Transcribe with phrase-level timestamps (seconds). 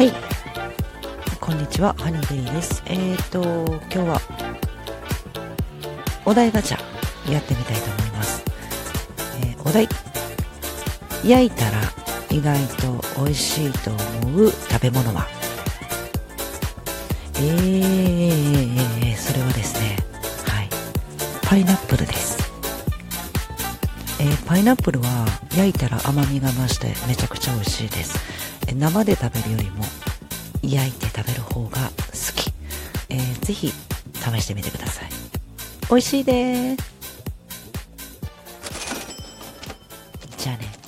[0.00, 0.12] はい。
[1.42, 2.82] こんにちはハニーベリーです。
[2.86, 3.42] えーと
[3.92, 4.20] 今日は
[6.24, 8.42] お題ガチャやってみたいと思います、
[9.42, 9.86] えー、お題。
[11.22, 11.82] 焼いたら
[12.30, 15.26] 意外と美味しいと思う食べ物は？
[17.36, 19.98] えー、それはですね。
[20.46, 20.68] はい。
[21.42, 22.38] パイナップルです。
[24.18, 28.18] えー、パイナップルは焼いたら甘みが増してめちゃくちゃ美味しいです、
[28.74, 29.84] 生で食べるよりも
[30.62, 31.92] 焼いて食べる方が好
[32.36, 32.52] き、
[33.08, 33.72] えー、ぜひ
[34.14, 35.08] 試してみてください。
[35.88, 36.90] 美味しいです。
[40.38, 40.79] じゃあね。